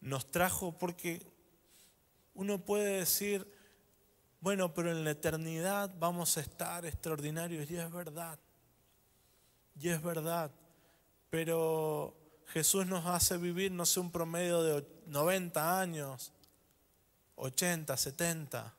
[0.01, 1.25] nos trajo porque
[2.35, 3.47] uno puede decir,
[4.41, 8.39] bueno, pero en la eternidad vamos a estar extraordinarios y es verdad,
[9.75, 10.51] y es verdad,
[11.31, 16.33] pero Jesús nos hace vivir, no sé, un promedio de 90 años,
[17.37, 18.75] 80, 70,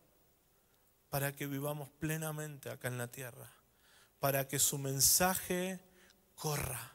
[1.10, 3.52] para que vivamos plenamente acá en la tierra.
[4.20, 5.80] para que su mensaje
[6.36, 6.92] corra,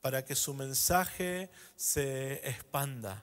[0.00, 3.22] para que su mensaje se expanda.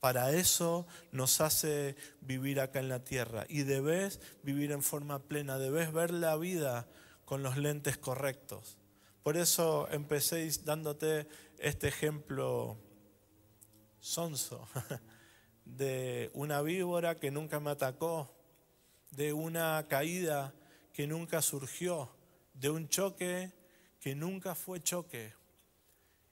[0.00, 3.44] Para eso nos hace vivir acá en la tierra.
[3.48, 6.88] Y debes vivir en forma plena, debes ver la vida
[7.26, 8.78] con los lentes correctos.
[9.22, 12.78] Por eso empecé dándote este ejemplo
[14.00, 14.66] sonso
[15.66, 18.34] de una víbora que nunca me atacó,
[19.10, 20.54] de una caída
[20.94, 22.10] que nunca surgió,
[22.54, 23.52] de un choque
[24.00, 25.34] que nunca fue choque.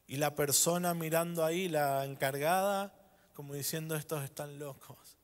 [0.07, 2.98] Y la persona mirando ahí, la encargada,
[3.39, 5.17] como diciendo, estos están locos.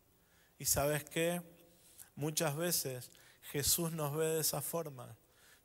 [0.57, 1.43] Y sabes qué?
[2.15, 3.11] Muchas veces
[3.43, 5.17] Jesús nos ve de esa forma,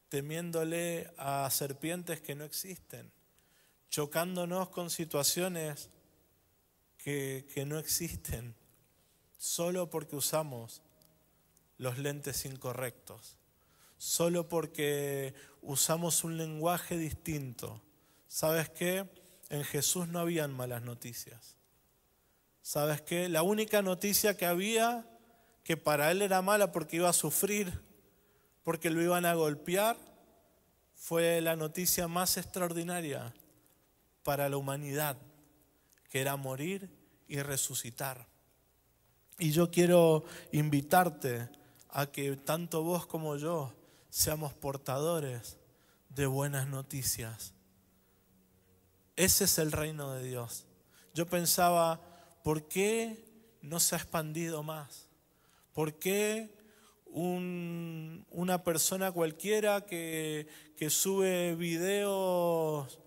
[0.10, 3.12] temiéndole a serpientes que no existen,
[3.92, 5.92] chocándonos con situaciones
[6.98, 8.56] que, no existen,
[9.38, 10.82] solo porque usamos
[11.78, 13.38] los lentes incorrectos,
[14.00, 17.80] solo porque usamos un lenguaje distinto.
[18.28, 19.08] ¿Sabes qué?
[19.50, 21.59] En Jesús no habían malas noticias.
[22.62, 23.30] ¿Sabes qué?
[23.30, 25.06] La única noticia que había,
[25.64, 27.82] que para él era mala porque iba a sufrir,
[28.64, 29.98] porque lo iban a golpear,
[30.96, 33.34] fue la noticia más extraordinaria
[34.24, 35.18] para la humanidad,
[36.10, 36.90] que era morir
[37.28, 38.28] y resucitar.
[39.38, 41.50] Y yo quiero invitarte
[41.90, 43.74] a que tanto vos como yo
[44.10, 45.58] seamos portadores
[46.10, 47.54] de buenas noticias.
[49.16, 50.66] Ese es el reino de Dios.
[51.14, 52.02] Yo pensaba,
[52.44, 53.26] ¿por qué
[53.62, 55.10] no se ha expandido más?
[55.74, 56.56] ¿Por qué
[57.12, 60.48] una persona cualquiera que,
[60.78, 63.00] que sube videos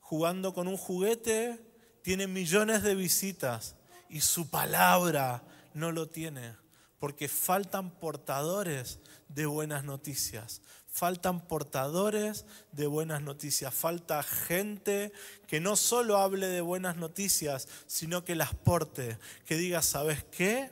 [0.00, 1.60] jugando con un juguete
[2.02, 3.76] tiene millones de visitas
[4.08, 5.42] y su palabra
[5.74, 6.54] no lo tiene?
[6.98, 10.62] Porque faltan portadores de buenas noticias.
[10.92, 13.74] Faltan portadores de buenas noticias.
[13.74, 15.10] Falta gente
[15.46, 19.16] que no solo hable de buenas noticias, sino que las porte.
[19.46, 20.70] Que diga, ¿sabes qué?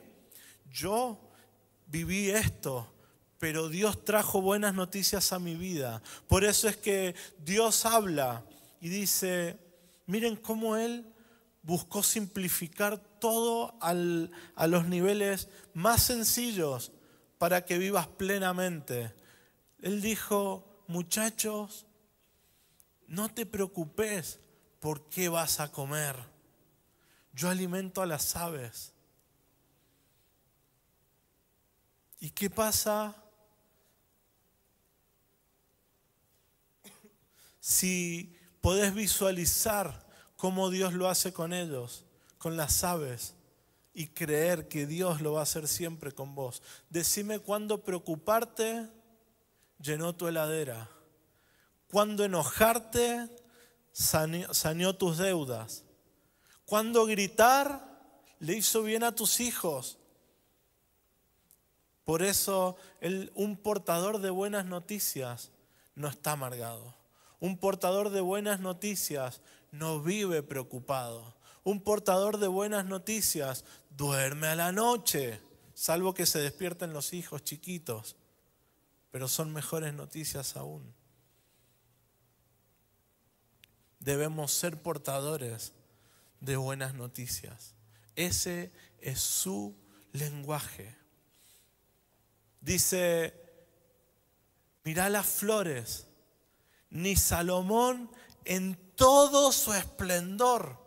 [0.71, 1.19] Yo
[1.87, 2.87] viví esto,
[3.39, 6.03] pero Dios trajo buenas noticias a mi vida.
[6.27, 8.45] Por eso es que Dios habla
[8.79, 9.57] y dice,
[10.05, 11.03] miren cómo Él
[11.63, 16.91] buscó simplificar todo a los niveles más sencillos
[17.39, 19.19] para que vivas plenamente.
[19.81, 21.85] Él dijo, muchachos,
[23.07, 24.39] no te preocupes
[24.79, 26.15] por qué vas a comer.
[27.33, 28.93] Yo alimento a las aves.
[32.19, 33.15] ¿Y qué pasa
[37.59, 42.05] si podés visualizar cómo Dios lo hace con ellos,
[42.37, 43.35] con las aves?
[43.93, 46.61] y creer que Dios lo va a hacer siempre con vos.
[46.89, 48.89] Decime cuándo preocuparte
[49.81, 50.89] llenó tu heladera,
[51.89, 53.29] cuándo enojarte
[53.91, 55.83] saneó, tus deudas,
[56.65, 57.89] cuándo gritar
[58.39, 59.97] le hizo bien a tus hijos.
[62.03, 62.75] Por eso
[63.35, 65.51] un portador de buenas noticias
[65.95, 66.95] no está amargado.
[67.39, 69.41] Un portador de buenas noticias
[69.71, 71.35] no vive preocupado.
[71.63, 75.39] Un portador de buenas noticias duerme a la noche,
[75.73, 78.15] salvo que se despierten los hijos chiquitos,
[79.11, 80.93] pero son mejores noticias aún.
[83.99, 85.73] Debemos ser portadores
[86.39, 87.75] de buenas noticias.
[88.15, 89.75] Ese es su
[90.13, 90.95] lenguaje.
[92.61, 93.33] Dice,
[94.83, 96.07] mirá las flores,
[96.89, 98.09] ni Salomón
[98.45, 100.79] en todo su esplendor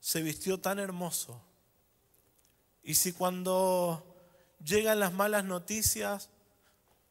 [0.00, 1.40] se vistió tan hermoso.
[2.82, 4.14] Y si cuando
[4.62, 6.28] llegan las malas noticias,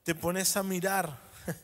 [0.04, 1.20] te pones a mirar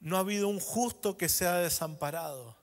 [0.00, 2.59] no ha habido un justo que sea desamparado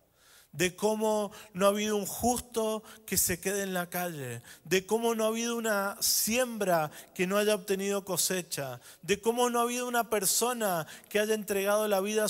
[0.58, 5.14] de cómo no ha habido un justo que se quede en la calle, de cómo
[5.14, 9.88] no ha habido una siembra que no haya obtenido cosecha, de cómo no ha habido
[9.88, 12.26] una persona que haya entregado la vida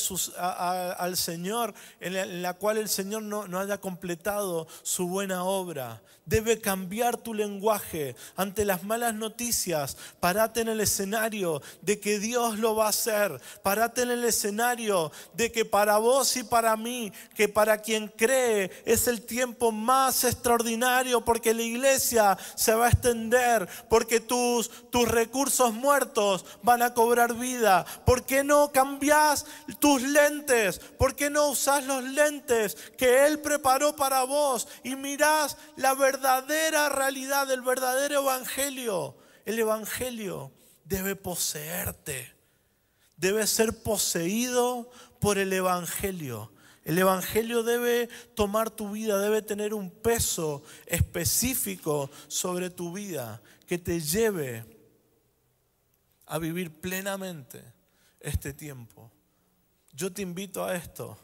[1.00, 6.02] al Señor, en la, cual el Señor no, no haya completado su buena obra.
[6.26, 9.96] Debe cambiar tu lenguaje ante las malas noticias.
[10.20, 13.40] Parate en el escenario de que Dios lo va a hacer.
[13.64, 18.72] Parate en el escenario de que para vos y para mí, que para quien cree,
[18.84, 25.08] es el tiempo más extraordinario porque la iglesia se va a extender, porque tus, tus
[25.08, 27.86] recursos muertos van a cobrar vida.
[28.06, 29.46] ¿Por qué no cambias
[29.80, 30.80] tus lentes?
[30.80, 36.90] ¿Por qué no usas los lentes que Él preparó para vos y mirás la verdadera
[36.90, 39.16] realidad, el verdadero evangelio?
[39.46, 40.52] El evangelio
[40.84, 42.34] debe poseerte,
[43.16, 44.90] debe ser poseído
[45.20, 46.52] por el evangelio.
[46.88, 53.78] El Evangelio debe tomar tu vida, debe tener un peso específico sobre tu vida que
[53.78, 54.64] te lleve
[56.28, 57.62] a vivir plenamente
[58.22, 59.12] este tiempo.
[59.92, 61.18] Yo te invito a esto,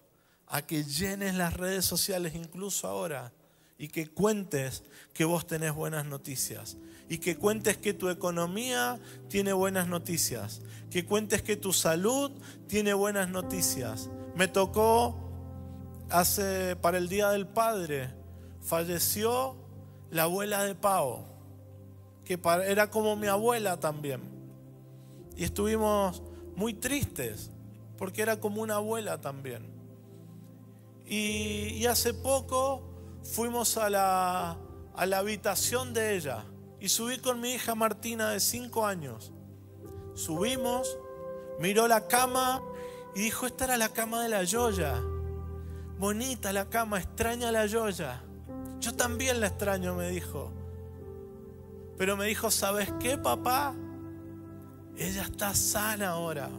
[0.47, 3.31] a que llenes las redes sociales incluso ahora
[3.77, 4.83] y que cuentes
[5.13, 6.75] que vos tenés buenas noticias
[7.07, 8.99] y que cuentes que tu economía
[9.29, 10.59] tiene buenas noticias,
[10.91, 12.31] que cuentes que tu salud
[12.67, 14.09] tiene buenas noticias.
[14.35, 15.22] Me tocó
[16.13, 18.13] hace para el Día del Padre,
[18.61, 19.55] falleció
[20.11, 21.25] la abuela de Pau,
[22.23, 24.21] que era como mi abuela también.
[25.35, 26.21] Y estuvimos
[26.55, 27.49] muy tristes,
[27.97, 29.65] porque era como una abuela también.
[31.07, 32.83] Y, hace poco
[33.23, 34.57] fuimos a la,
[34.95, 36.45] a la habitación de ella
[36.79, 39.31] y subí con mi hija Martina de 5 años.
[40.13, 40.95] Subimos,
[41.59, 42.61] miró la cama
[43.15, 45.01] y dijo, esta era la cama de la Yoya.
[45.99, 48.21] Bonita la cama, extraña la Yoya.
[48.79, 50.51] Yo también la extraño, me dijo.
[51.97, 53.73] Pero me dijo, ¿sabes qué, papá?
[54.97, 56.49] Ella está sana ahora.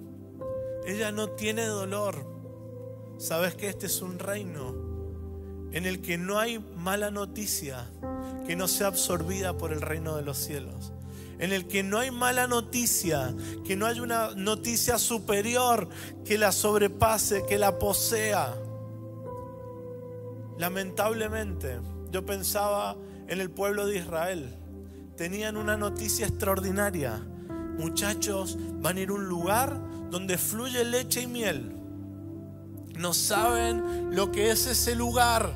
[0.87, 2.27] Ella no tiene dolor.
[3.19, 4.75] ¿Sabes que este es un reino
[5.73, 7.91] en el que no hay mala noticia
[8.47, 10.93] que no sea absorbida por el reino de los cielos?
[11.39, 15.89] en el que no hay mala noticia, que no hay una noticia superior
[16.25, 18.55] que la sobrepase, que la posea.
[20.59, 21.81] Lamentablemente,
[22.11, 22.97] yo pensaba
[23.27, 24.57] en el pueblo de Israel.
[25.17, 27.21] Tenían una noticia extraordinaria.
[27.79, 29.77] Muchachos, van a ir a un lugar
[30.11, 31.77] donde fluye leche y miel.
[32.97, 35.55] No saben lo que es ese lugar.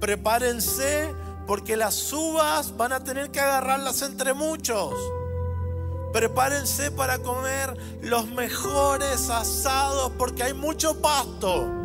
[0.00, 1.14] Prepárense
[1.46, 4.92] porque las uvas van a tener que agarrarlas entre muchos.
[6.12, 11.77] Prepárense para comer los mejores asados porque hay mucho pasto.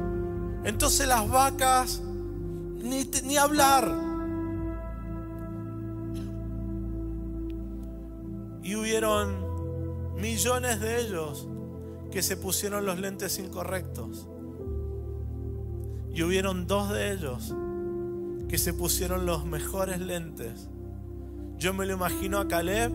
[0.64, 3.91] Entonces las vacas, ni, ni hablar.
[8.64, 11.47] Y hubieron millones de ellos
[12.11, 14.28] que se pusieron los lentes incorrectos.
[16.14, 17.53] Y hubieron dos de ellos
[18.47, 20.70] que se pusieron los mejores lentes.
[21.57, 22.91] Yo me lo imagino a Caleb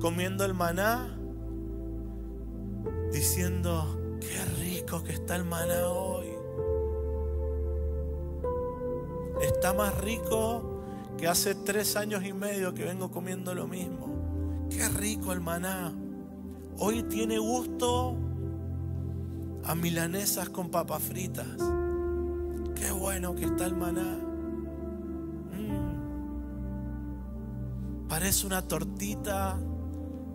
[0.00, 1.18] comiendo el maná,
[3.12, 6.15] diciendo, qué rico que está el maná hoy
[9.66, 10.80] está más rico
[11.18, 14.68] que hace tres años y medio que vengo comiendo lo mismo.
[14.70, 15.92] Qué rico el maná.
[16.78, 18.16] Hoy tiene gusto
[19.64, 21.48] a milanesas con papas fritas.
[22.76, 24.18] Qué bueno que está el maná.
[25.50, 25.96] Mm.
[28.06, 29.58] Parece una tortita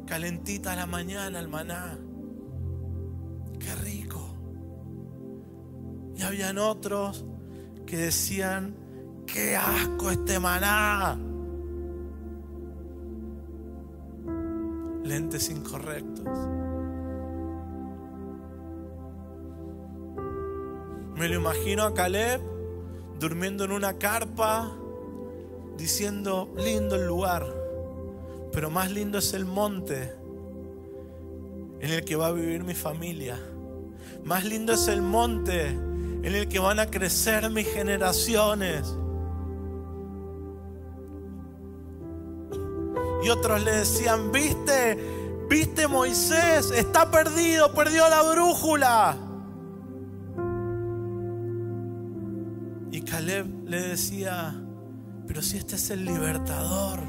[0.08, 1.98] calentita a la mañana el maná.
[3.60, 4.28] Qué rico.
[6.18, 7.24] Y habían otros
[7.86, 8.81] que decían,
[9.34, 11.18] qué asco este maná.
[15.04, 16.28] Lentes incorrectos.
[21.16, 22.42] Me lo imagino a Caleb
[23.20, 24.72] durmiendo en una carpa,
[25.78, 27.46] diciendo, lindo el lugar,
[28.52, 30.16] pero más lindo es el monte
[31.80, 33.40] en el que va a vivir mi familia.
[34.24, 38.96] Más lindo es el monte en el que van a crecer mis generaciones.
[43.24, 49.16] Y otros le decían, viste, viste Moisés, está perdido, perdió la brújula.
[52.92, 54.56] Y Caleb le decía,
[55.28, 57.00] pero si este es el libertador,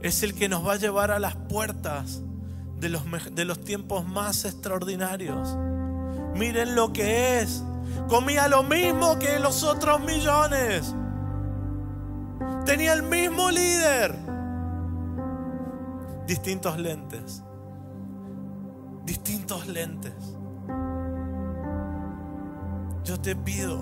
[0.00, 2.20] es el que nos va a llevar a las puertas
[2.80, 3.02] de los,
[3.34, 5.56] de los tiempos más extraordinarios.
[6.34, 7.62] Miren lo que es.
[8.08, 10.94] Comía lo mismo que los otros millones.
[12.66, 14.23] Tenía el mismo líder
[16.26, 17.42] distintos lentes.
[19.04, 20.14] Distintos lentes.
[23.04, 23.80] Yo te pido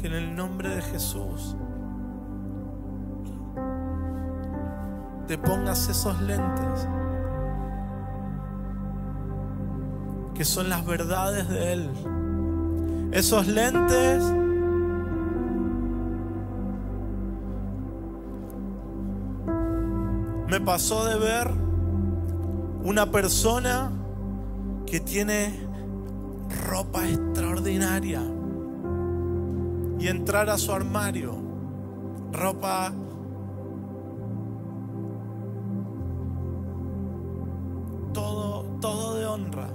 [0.00, 1.56] que en el nombre de Jesús
[5.28, 6.88] te pongas esos lentes
[10.34, 11.90] que son las verdades de Él.
[13.12, 14.41] Esos lentes
[20.52, 21.50] me pasó de ver
[22.84, 23.90] una persona
[24.84, 25.58] que tiene
[26.68, 28.20] ropa extraordinaria
[29.98, 31.38] y entrar a su armario,
[32.32, 32.92] ropa
[38.12, 39.70] todo, todo de honra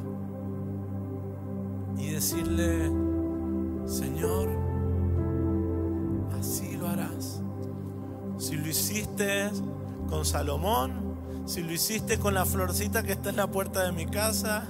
[1.97, 2.91] y decirle,
[3.88, 4.49] Señor,
[6.39, 7.41] así lo harás.
[8.38, 9.49] Si lo hiciste
[10.07, 14.05] con Salomón, si lo hiciste con la florcita que está en la puerta de mi
[14.05, 14.67] casa,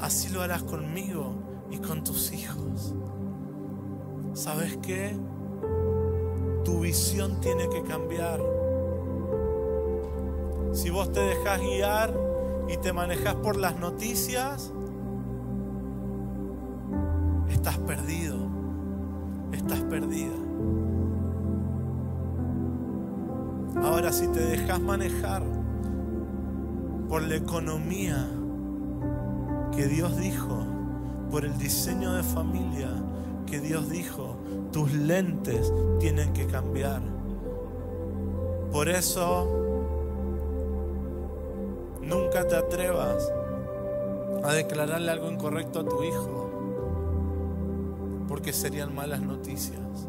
[0.00, 1.34] así lo harás conmigo
[1.70, 2.94] y con tus hijos.
[4.34, 5.16] ¿Sabes qué?
[6.64, 8.40] Tu visión tiene que cambiar.
[10.72, 12.12] Si vos te dejas guiar
[12.68, 14.72] y te manejas por las noticias,
[17.48, 18.36] estás perdido,
[19.52, 20.45] estás perdida.
[23.82, 25.42] Ahora si te dejas manejar
[27.08, 28.28] por la economía
[29.74, 30.64] que Dios dijo,
[31.30, 32.88] por el diseño de familia
[33.46, 34.36] que Dios dijo,
[34.72, 37.00] tus lentes tienen que cambiar.
[38.72, 39.48] Por eso,
[42.02, 43.32] nunca te atrevas
[44.44, 46.50] a declararle algo incorrecto a tu hijo,
[48.28, 50.08] porque serían malas noticias.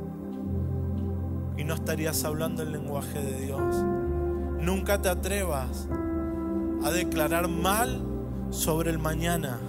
[1.57, 3.75] Y no estarías hablando el lenguaje de Dios.
[4.59, 5.87] Nunca te atrevas
[6.83, 8.01] a declarar mal
[8.51, 9.59] sobre el mañana.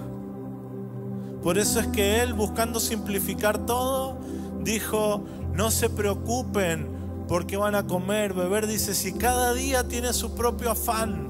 [1.42, 4.18] Por eso es que Él, buscando simplificar todo,
[4.60, 5.24] dijo,
[5.54, 6.88] no se preocupen
[7.26, 8.66] porque van a comer, beber.
[8.66, 11.28] Dice, si cada día tiene su propio afán,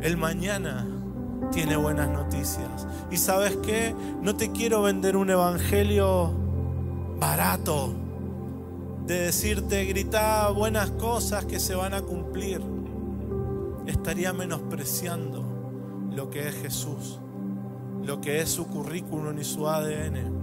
[0.00, 0.86] el mañana
[1.50, 2.86] tiene buenas noticias.
[3.10, 6.32] Y sabes qué, no te quiero vender un evangelio
[7.18, 7.94] barato
[9.06, 12.60] de decirte, grita buenas cosas que se van a cumplir.
[13.86, 15.44] Estaría menospreciando
[16.12, 17.18] lo que es Jesús,
[18.02, 20.37] lo que es su currículum y su ADN.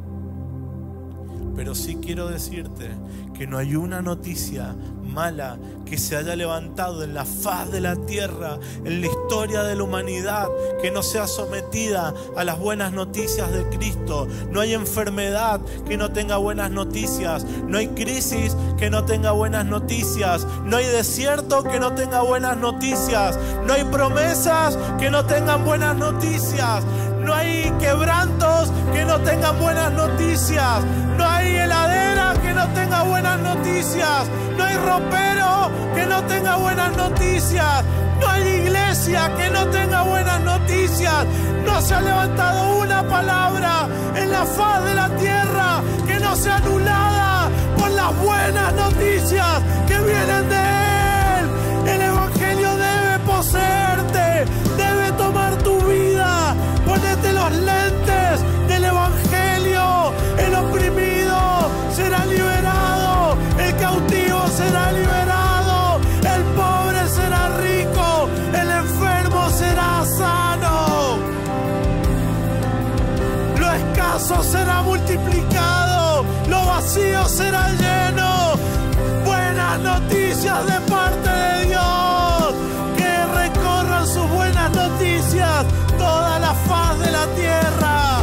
[1.55, 2.89] Pero sí quiero decirte
[3.37, 7.95] que no hay una noticia mala que se haya levantado en la faz de la
[7.95, 10.47] tierra, en la historia de la humanidad,
[10.81, 14.27] que no sea sometida a las buenas noticias de Cristo.
[14.51, 17.45] No hay enfermedad que no tenga buenas noticias.
[17.67, 20.45] No hay crisis que no tenga buenas noticias.
[20.65, 23.37] No hay desierto que no tenga buenas noticias.
[23.65, 26.83] No hay promesas que no tengan buenas noticias.
[27.23, 30.83] No hay quebrantos que no tengan buenas noticias.
[31.17, 34.27] No hay heladera que no tenga buenas noticias.
[34.57, 37.83] No hay ropero que no tenga buenas noticias.
[38.19, 41.25] No hay iglesia que no tenga buenas noticias.
[41.65, 46.57] No se ha levantado una palabra en la faz de la tierra que no sea
[46.57, 50.84] anulada por las buenas noticias que vienen de Él.
[75.15, 76.25] Multiplicado.
[76.49, 78.53] Lo vacío será lleno.
[79.25, 82.55] Buenas noticias de parte de Dios.
[82.97, 85.65] Que recorran sus buenas noticias
[85.97, 88.21] toda la faz de la tierra.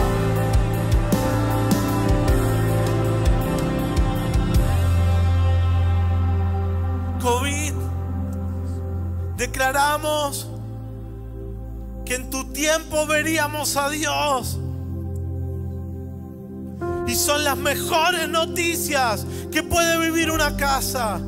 [7.20, 7.72] COVID,
[9.36, 10.49] declaramos
[12.05, 14.59] que en tu tiempo veríamos a Dios.
[17.13, 21.21] Y son las mejores noticias que puede vivir una casa.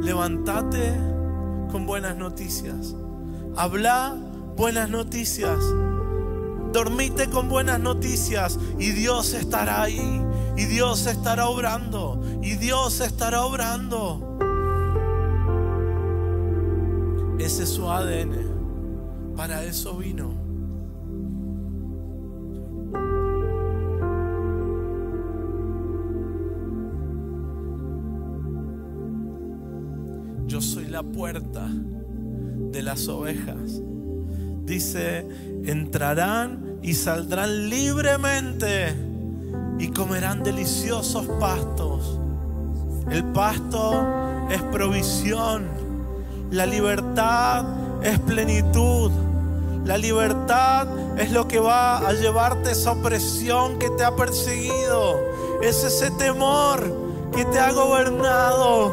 [0.00, 0.94] Levantate
[1.70, 2.94] con buenas noticias.
[3.54, 4.16] Habla
[4.56, 5.58] buenas noticias.
[6.72, 10.22] Dormite con buenas noticias y Dios estará ahí.
[10.56, 12.18] Y Dios estará obrando.
[12.42, 14.38] Y Dios estará obrando.
[17.38, 19.34] Ese es su ADN.
[19.36, 20.48] Para eso vino.
[30.48, 33.80] Yo soy la puerta de las ovejas.
[34.64, 35.26] Dice,
[35.64, 38.94] entrarán y saldrán libremente
[39.78, 42.20] y comerán deliciosos pastos.
[43.10, 44.04] El pasto
[44.50, 45.66] es provisión,
[46.50, 47.64] la libertad
[48.02, 49.10] es plenitud.
[49.84, 50.86] La libertad
[51.18, 55.18] es lo que va a llevarte esa opresión que te ha perseguido.
[55.62, 56.82] Es ese temor
[57.34, 58.92] que te ha gobernado.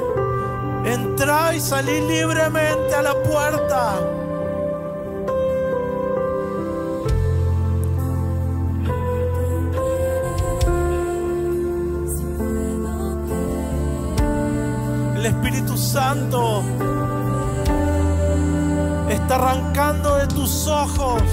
[0.85, 3.99] Entra y salí libremente a la puerta.
[15.15, 16.63] El Espíritu Santo
[19.25, 21.23] está arrancando de tus ojos.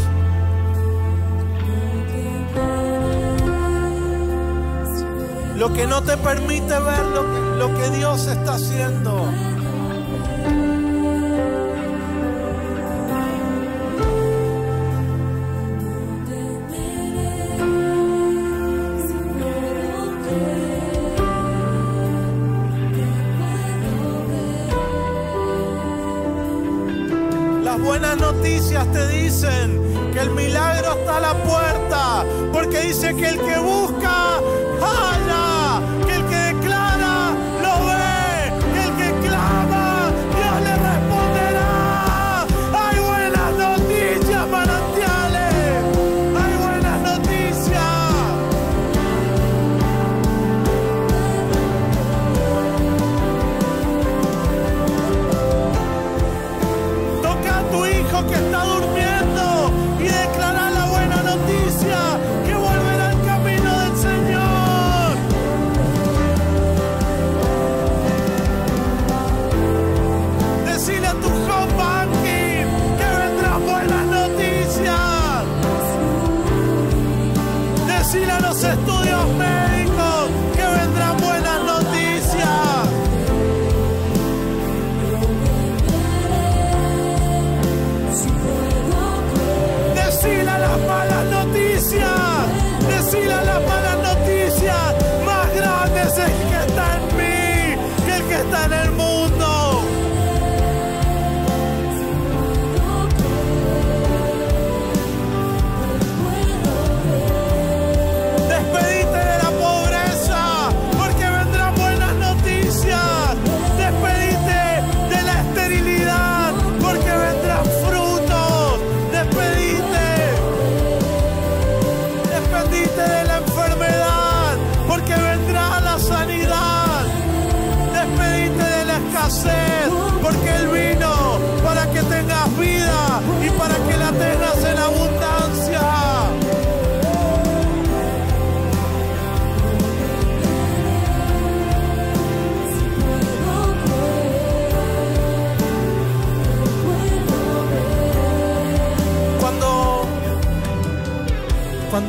[5.57, 9.52] Lo que no te permite ver lo que, lo que Dios está haciendo.
[29.43, 33.59] Que el milagro está a la puerta, porque dice que el que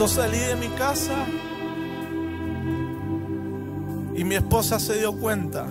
[0.04, 1.14] cuando salí de mi casa
[4.14, 5.66] y mi esposa se dio cuenta,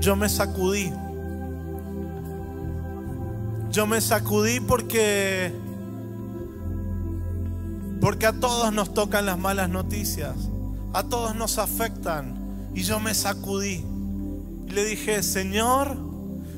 [0.00, 0.92] yo me sacudí.
[3.70, 5.54] Yo me sacudí porque
[8.00, 10.34] porque a todos nos tocan las malas noticias,
[10.92, 12.34] a todos nos afectan
[12.74, 13.84] y yo me sacudí.
[14.66, 15.96] Y le dije, "Señor,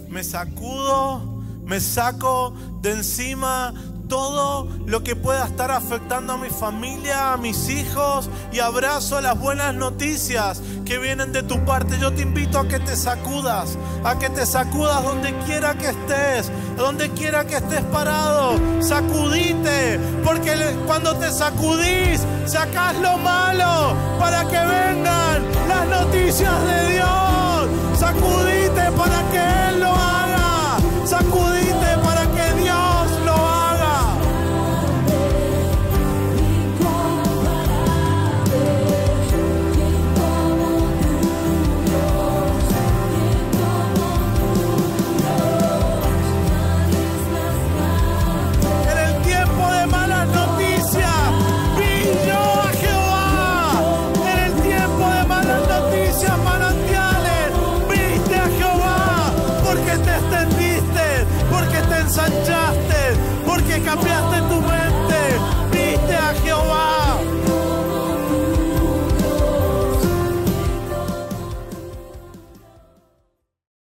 [0.09, 3.75] me sacudo, me saco de encima
[4.09, 9.39] todo lo que pueda estar afectando a mi familia, a mis hijos y abrazo las
[9.39, 11.99] buenas noticias que vienen de tu parte.
[12.01, 16.51] Yo te invito a que te sacudas, a que te sacudas donde quiera que estés,
[16.77, 18.59] donde quiera que estés parado.
[18.81, 20.53] Sacudite, porque
[20.87, 27.99] cuando te sacudís, sacás lo malo para que vengan las noticias de Dios.
[27.99, 30.79] Sacudite para que Él lo haga.
[31.05, 31.58] Sacudite